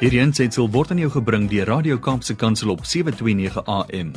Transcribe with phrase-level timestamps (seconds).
[0.00, 4.14] Hierdie aanseit word aan jou gebring deur Radio Kaapse Kansel op 7:29 AM.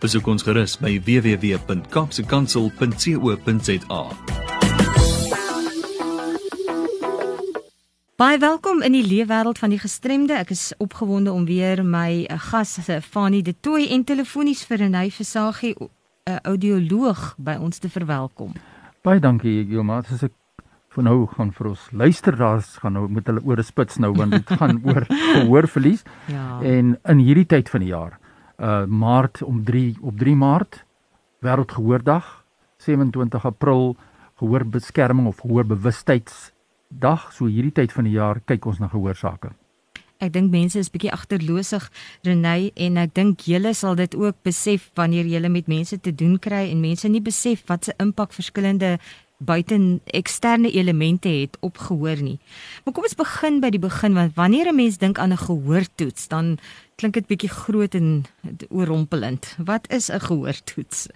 [0.00, 4.02] Besoek ons gerus by www.kapsekansel.co.za.
[8.16, 10.32] Baie welkom in die leefwêreld van die gestremde.
[10.32, 15.10] Ek is opgewonde om weer my eh, gas Fanie De Tooy en telefonies vir Renay
[15.10, 15.88] Versagie 'n
[16.42, 18.52] audioloog by ons te verwelkom.
[19.02, 20.00] Baie dankie Joma.
[20.00, 20.30] Dit is 'n
[20.96, 24.54] vir nou gaan vir ons luisteraars gaan nou met hulle ore spits nou want dit
[24.58, 25.04] gaan oor
[25.36, 26.04] gehoorverlies.
[26.32, 26.60] Ja.
[26.64, 28.18] En in hierdie tyd van die jaar,
[28.56, 30.82] uh Maart om 3 op 3 Maart
[31.44, 32.30] wêreldgehoordag,
[32.82, 33.96] 27 April
[34.40, 37.30] gehoorbeskerming of gehoorbewustheidsdag.
[37.32, 39.52] So hierdie tyd van die jaar kyk ons na gehoorsake.
[40.16, 41.90] Ek dink mense is bietjie agterloosig
[42.24, 46.38] Renay en ek dink julle sal dit ook besef wanneer julle met mense te doen
[46.40, 48.94] kry en mense nie besef wat se impak verskillende
[49.38, 52.38] buiten eksterne elemente het op gehoor nie.
[52.84, 56.28] Maar kom ons begin by die begin want wanneer 'n mens dink aan 'n gehoortoets,
[56.28, 56.58] dan
[56.96, 58.24] klink dit bietjie groot en
[58.68, 59.56] oorrompelend.
[59.64, 61.08] Wat is 'n gehoortoets?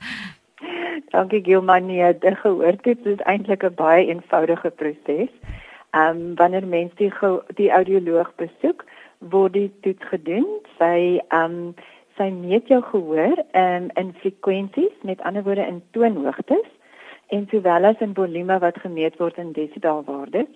[1.09, 5.31] Dankie Gilman, nee, 'n gehoortoets is eintlik 'n baie eenvoudige proses.
[5.91, 7.13] Ehm um, wanneer mens die
[7.55, 8.85] die audioloog besoek,
[9.19, 10.47] word die toets gedoen.
[10.79, 11.75] Sy ehm um,
[12.17, 16.69] sy meet jou gehoor um, in frekwensies, met ander woorde in toonhoogtes
[17.31, 20.47] en sowel as in volume wat gemeet word in desibelwaarde.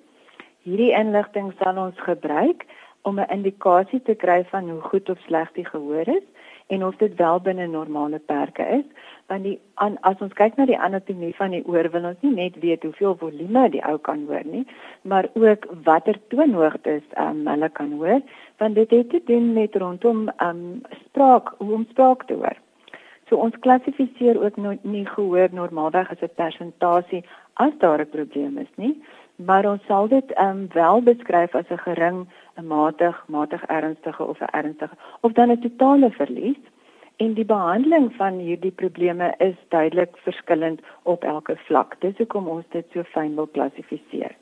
[0.67, 2.67] Hierdie inligting sal ons gebruik
[3.03, 6.27] om 'n indikasie te kry van hoe goed of sleg die gehoor is
[6.67, 8.85] en of dit wel binne normale perke is.
[9.27, 12.35] Want die an, as ons kyk na die anatomie van die oor, wil ons nie
[12.35, 14.67] net weet hoeveel volume die ou kan hoor nie,
[15.03, 18.21] maar ook watter toonhoogtes um, hulle kan hoor,
[18.59, 22.64] want dit het te doen met rondom um, spraak, hoe om spraak te hoor.
[23.29, 28.59] So ons klassifiseer ook no nie gehoor normaalweg as 'n persentasie as daar 'n probleem
[28.59, 29.03] is nie,
[29.37, 34.25] maar ons sal dit ehm um, wel beskryf as 'n gering, 'n matig, matig ernstige
[34.25, 36.63] of 'n ernstige of dan 'n totale verlies.
[37.17, 41.97] En die behandeling van hierdie probleme is duidelik verskillend op elke vlak.
[42.01, 44.35] Dis hoekom ons dit so fyn wil klassifiseer.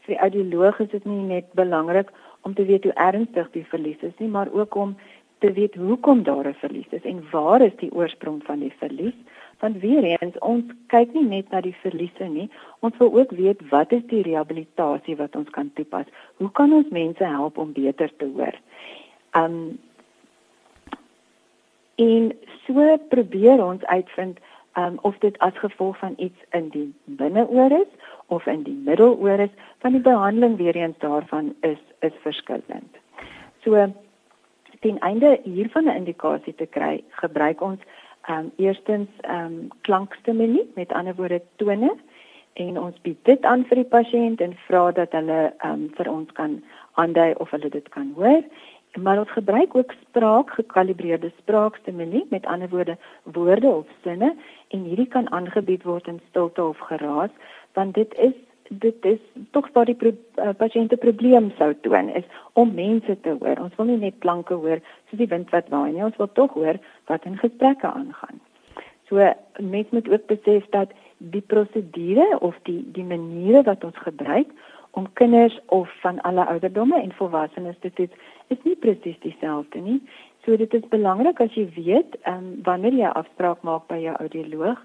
[0.00, 2.10] Vir audioloog is dit nie net belangrik
[2.42, 4.96] om te weet hoe ernstig die verlies is nie, maar ook om
[5.42, 9.18] te weet hoekom daar 'n verlies is en waar is die oorsprong van die verlies?
[9.58, 13.68] Want weer eens, ons kyk nie net na die verliese nie, ons wil ook weet
[13.68, 16.06] wat is die rehabilitasie wat ons kan toepas?
[16.36, 18.54] Hoe kan ons mense help om beter te hoor?
[19.32, 19.78] Um
[21.94, 22.32] en
[22.66, 24.38] so probeer ons uitvind
[24.76, 27.90] um of dit as gevolg van iets in die binneoor is
[28.26, 32.96] of in die middeloor is, van die behandeling weer eens daarvan is is verskillend.
[33.64, 33.92] So
[34.82, 37.80] ten einde hiervan 'n indikasie te kry, gebruik ons
[38.22, 41.92] ehm um, eerstens ehm um, klankstimule, met ander woorde tone
[42.52, 46.10] en ons bied dit aan vir die pasiënt en vra dat hulle ehm um, vir
[46.10, 46.62] ons kan
[46.92, 48.42] aandui of hulle dit kan hoor.
[49.00, 54.34] Maar ons gebruik ook spraak gekalibreerde spraakstimule, met ander woorde woorde of sinne
[54.68, 57.30] en hierdie kan aangebied word in stilte of geraas,
[57.72, 58.34] want dit is
[58.78, 63.36] dit is tog waar die pro, uh, pasiënte probleem sou toon is om mense te
[63.40, 63.60] hoor.
[63.60, 66.04] Ons wil nie net klanke hoor soos die wind wat waai nie.
[66.04, 68.40] Ons wil tog hoor wat in gesprekke aangaan.
[69.08, 69.20] So
[69.60, 74.48] mens moet ook besef dat die prosedure of die die maniere wat ons gebruik
[74.92, 78.16] om kinders of van alle ouderdomme en volwassenes te toets
[78.48, 80.00] is nie presies dieselfde nie.
[80.44, 84.14] So dit is belangrik as jy weet, um, wanneer jy 'n afspraak maak by jou
[84.16, 84.78] audioloog,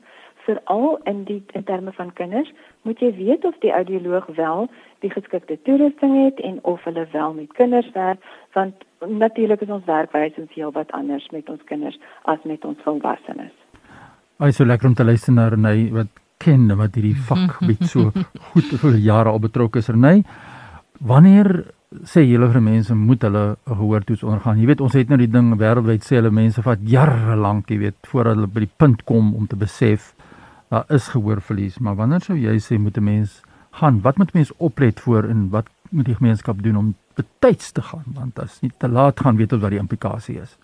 [0.47, 2.49] veral in die in terme van kinders,
[2.87, 4.67] moet jy weet of die audioloog wel
[5.05, 8.23] die geskikte toerusting het en of hulle wel met kinders werk,
[8.57, 11.99] want natuurlik is ons werkwyse heel wat anders met ons kinders
[12.33, 13.53] as met ons volwassenes.
[14.37, 18.11] Ai so lekker om te luister na Renay wat ken wat hierdie vak met so
[18.51, 20.21] goed vir jare al betrokke is Renay.
[20.97, 21.51] Wanneer
[22.03, 24.59] sê julle vir mense moet hulle 'n gehoortoets ondergaan.
[24.59, 27.77] Jy weet ons het nou die ding wêreldwyd sê hulle mense vat jare lank, jy
[27.77, 30.13] weet, voordat hulle by die punt kom om te besef
[30.69, 33.41] daar is gehoorverlies, maar wanneer sou jy sê moet 'n mens
[33.71, 34.01] gaan?
[34.01, 38.05] Wat moet mens oplet voor en wat moet die gemeenskap doen om betyds te gaan?
[38.13, 40.57] Want as nie te laat gaan weet ons wat die implikasie is.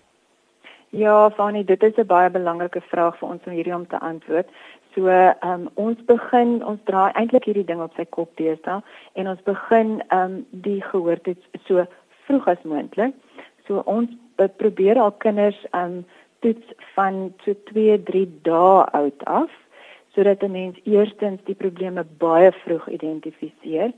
[0.89, 4.47] Ja, Fani, dit is 'n baie belangrike vraag vir ons om hierdie om te antwoord.
[4.93, 8.83] So, ehm um, ons begin ons draai eintlik hierdie ding op sy kop teesta
[9.13, 11.85] en ons begin ehm um, die gehoortoets so
[12.25, 13.13] vroeg as moontlik.
[13.67, 14.09] So ons
[14.57, 16.05] probeer al kinders ehm um,
[16.39, 19.49] toets van so 2, 3 dae oud af
[20.13, 23.91] sodat 'n mens eerstens die probleme baie vroeg identifiseer.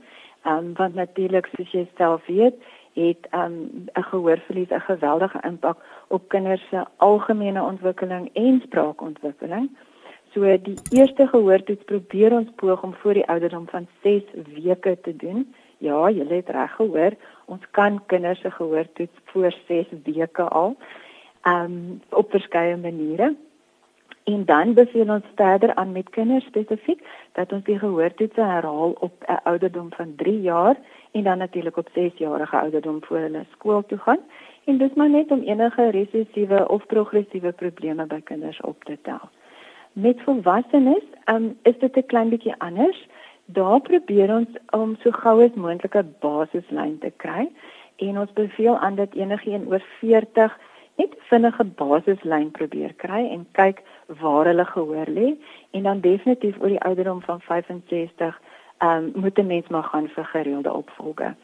[0.44, 2.54] Ehm um, want natuurlik soos jy self weet,
[2.94, 5.78] het ehm um, 'n gehoorverlies 'n geweldige impak
[6.08, 9.70] op kinders se algemene ontwikkeling en spraakontwikkeling.
[10.32, 14.22] So die eerste gehoortoets probeer ons poog om voor die ouderdom van 6
[14.62, 15.54] weke te doen.
[15.78, 17.12] Ja, jy het reg gehoor,
[17.46, 20.76] Ons kan kinders se gehoor toets voor 6 weke al.
[21.42, 23.34] Ehm um, op verskeie maniere.
[24.26, 27.02] En dan beveel ons verder aan met kinders spesifiek
[27.32, 30.76] dat ons die gehoortoetse herhaal op 'n ouderdom van 3 jaar
[31.10, 34.18] en dan natuurlik op 6 jarige ouderdom voor hulle skool toe gaan.
[34.64, 39.28] En dis maar net om enige resessiewe of progressiewe probleme by kinders op te tel.
[39.92, 43.08] Met volwassenes um, is dit 'n klein bietjie anders.
[43.44, 47.48] Daar probeer ons om so gou as moontlik 'n basislyn te kry
[47.96, 50.58] en ons beveel aan dat enigeen oor 40
[50.96, 53.82] net vinnige basislyn probeer kry en kyk
[54.20, 55.34] waar hulle gehoor lê
[55.70, 58.40] en dan definitief oor die ouderdom van 65
[58.78, 61.34] ehm um, moet 'n mens maar gaan vir gereelde opvolge.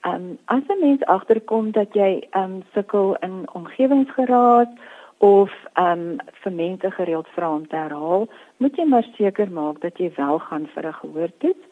[0.00, 4.70] Ehm um, as 'n mens agterkom dat jy ehm um, sukkel in omgewingsgeraad
[5.18, 9.80] of ehm um, vir mense gereeld vra om te herhaal, moet jy maar seker maak
[9.80, 11.64] dat jy wel gaan vir 'n gehoortoets.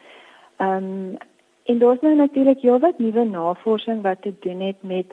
[0.56, 1.16] Ehm um,
[1.64, 5.06] en daar's nou natuurlik heelwat nuwe navorsing wat te doen het met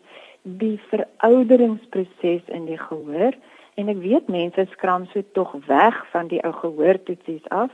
[0.58, 3.36] die verouderingsproses in die gehoor.
[3.76, 7.72] En ek weet mense skram so tog weg van die ou gehoortoetsies af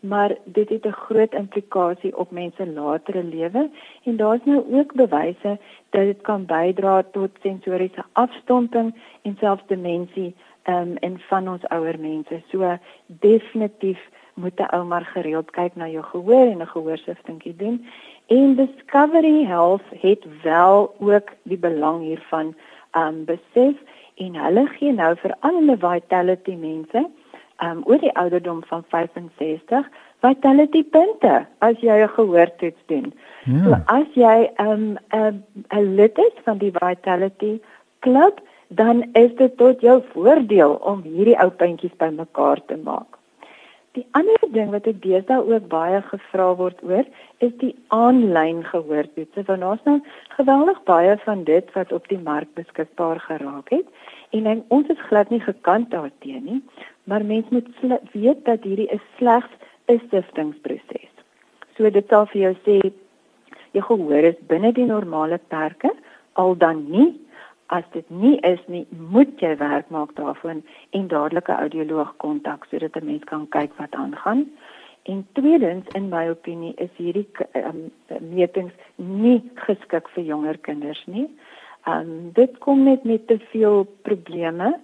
[0.00, 3.70] maar dit het 'n groot implikasie op mense latere lewe.
[4.02, 5.58] En daar's nou ook bewyse
[5.90, 10.34] dat dit kan bydra tot sensoriese afstomping en selfs demensie
[10.64, 12.42] um, in van ons ouer mense.
[12.48, 17.86] So definitief moet 'n ou maar gereeld kyk na jou gehoor en 'n gehoorsiftingkie doen
[18.30, 22.54] En Discovery Health het wel ook die belang hiervan
[22.92, 23.74] um besef
[24.14, 27.02] en hulle gee nou vir al hulle vitality mense
[27.66, 29.90] um oor die ouderdom van 65
[30.22, 33.12] vitality punte as jy 'n gehoortoets doen.
[33.44, 33.62] Ja.
[33.64, 37.60] So as jy um 'n lid is van die vitality
[37.98, 43.19] klub, dan is dit tot jou voordeel om hierdie ou puntjies bymekaar te maak.
[43.98, 47.06] Die ander ding wat ek deesdae ook baie gevra word oor,
[47.42, 49.42] is die aanlyn gehoortoetse.
[49.48, 49.96] Want ons nou
[50.36, 53.88] geweldig baie van dit wat op die mark beskikbaar geraak het
[54.30, 56.60] en en ons is glad nie gekant daarteenoor nie,
[57.10, 57.66] maar mens moet
[58.12, 59.50] weet dat hierdie is slegs
[59.88, 61.10] 'n siftingproses.
[61.76, 62.92] So dit sal vir jou sê
[63.74, 65.90] jy gehoor is binne die normale perke,
[66.34, 67.10] al dan nie
[67.70, 72.64] As dit nie is nie, moet jy werk maak daarvan en dadelik 'n audioloog kontak
[72.64, 74.50] sodat 'n mens kan kyk wat aangaan.
[75.02, 77.90] En tweedens in my opinie is hierdie um,
[78.20, 81.28] metings nie geskik vir jonger kinders nie.
[81.86, 84.74] Um dit kom net met te veel probleme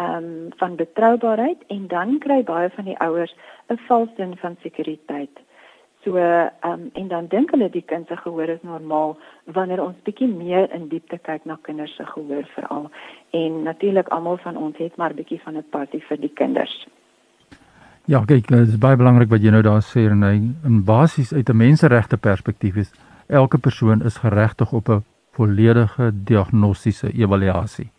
[0.00, 3.34] um van betroubaarheid en dan kry baie van die ouers
[3.68, 5.40] 'n valse sin van sekuriteit.
[6.04, 9.96] So ehm um, en dan dink hulle die kind se gehoor is normaal wanneer ons
[10.04, 12.90] bietjie meer in diepte kyk na kinders se gehoor veral.
[13.30, 16.86] En natuurlik almal van ons het maar bietjie van 'n passie vir die kinders.
[18.04, 20.34] Ja, kyk, dit is baie belangrik wat jy nou daar sê en hy
[20.64, 22.92] in basies uit 'n menseregte perspektief is
[23.26, 27.90] elke persoon is geregtig op 'n volledige diagnostiese evaluasie.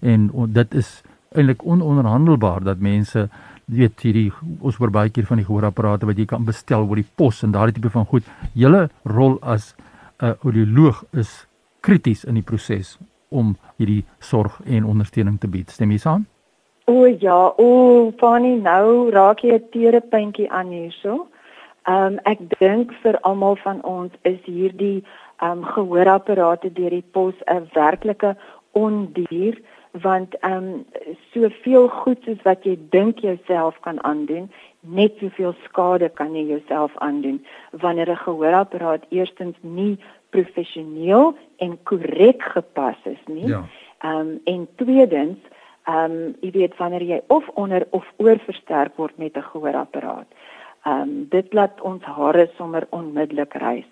[0.00, 1.02] En dit is
[1.32, 3.28] eintlik ononderhandelbaar dat mense
[3.70, 4.30] weet hierdie
[4.60, 7.54] ons hoor baie keer van die gehoorapparate wat jy kan bestel oor die pos en
[7.54, 8.26] daardie tipe van goed.
[8.54, 9.74] Julle rol as
[10.20, 11.46] 'n uh, audioloog is
[11.80, 12.98] krities in die proses
[13.30, 15.70] om hierdie sorg en ondersteuning te bied.
[15.70, 16.26] Stem jy saam?
[16.90, 21.28] O ja, o, Fanny, nou raak jy 'n tere puntjie aan hierso.
[21.86, 25.04] Ehm um, ek dink vir almal van ons is hierdie
[25.40, 28.36] ehm um, gehoorapparate deur die pos 'n werklike
[28.72, 29.54] ondier
[29.90, 30.84] want ehm um,
[31.32, 36.92] soveel goed soos wat jy dink jouself kan aandoen, net soveel skade kan jy jouself
[36.96, 39.98] aandoen wanneer 'n gehoorapparaat eerstens nie
[40.30, 43.46] professioneel en korrek gepas is nie.
[43.46, 43.64] Ja.
[44.02, 45.38] Ehm um, en tweedens
[45.84, 50.28] ehm um, jy weet wanneer jy of onder of oor versterk word met 'n gehoorapparaat.
[50.84, 53.90] Ehm um, dit laat ons hare sommer onmiddellik rys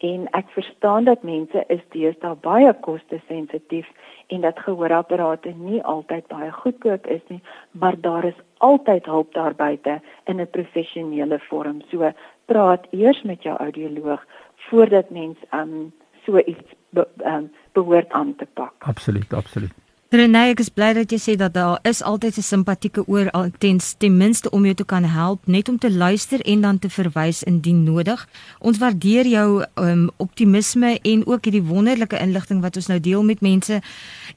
[0.00, 3.88] en ek verstaan dat mense is deesdae baie kostesensitief
[4.32, 7.40] en dat gehoorapparate nie altyd baie goedkoop is nie,
[7.70, 11.82] maar daar is altyd hulp daar buite in 'n professionele vorm.
[11.90, 12.12] So
[12.46, 14.24] praat eers met jou audioloog
[14.56, 15.92] voordat mens um
[16.24, 18.72] so iets be, um, behoort aan te pak.
[18.78, 19.72] Absoluut, absoluut.
[20.10, 23.30] Renée, ek is bly dat jy sê dat daar is altyd 'n simpatieke oor
[23.62, 26.90] ten, ten minste om jou te kan help, net om te luister en dan te
[26.90, 28.26] verwys indien nodig.
[28.58, 33.40] Ons waardeer jou um, optimisme en ook hierdie wonderlike inligting wat ons nou deel met
[33.40, 33.80] mense.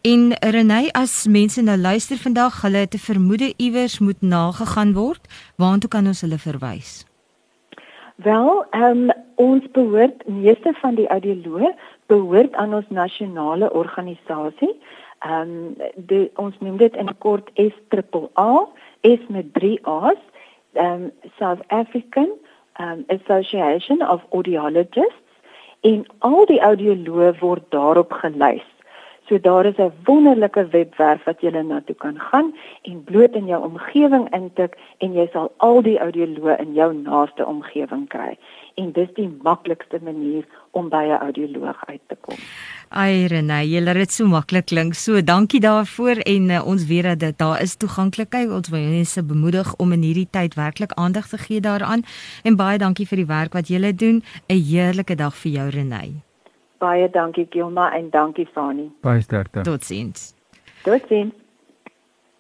[0.02, 5.28] En Renée, as mense nou luister vandag, hulle 'n vermoede iewers moet nagegaan word,
[5.58, 7.06] waartoe kan ons hulle verwys?
[8.16, 11.74] Wel, um, ons behoort meeste van die audioloë
[12.06, 14.78] behoort aan ons nasionale organisasie
[15.24, 15.76] ehm
[16.10, 18.68] um, ons noem dit in kort SAAA,
[19.02, 20.22] S met 3 A's,
[20.74, 22.30] ehm um, South African
[22.80, 25.22] um, Association of Audiologists
[25.82, 28.68] en al die audioloë word daarop gelys.
[29.28, 33.46] So daar is 'n wonderlike webwerf wat jy na toe kan gaan en bloot in
[33.46, 38.38] jou omgewing intik en jy sal al die audioloë in jou naaste omgewing kry.
[38.76, 42.36] En dis die maklikste manier om by 'n audioloog uit te kom.
[42.94, 44.94] Ai Renée, jy laat dit so maklik klink.
[44.94, 48.52] So dankie daarvoor en uh, ons weet dat dit daar is toeganklikheid.
[48.54, 52.06] Ons wil mense bemoedig om in hierdie tyd werklik aandag te gee daaraan.
[52.46, 54.22] En baie dankie vir die werk wat julle doen.
[54.46, 56.22] 'n Heerlike dag vir jou Renée.
[56.78, 58.92] Baie dankie Gilma en dankie Fani.
[59.02, 59.62] Baie sterkte.
[59.62, 60.34] Totsiens.
[60.84, 61.34] Totsiens.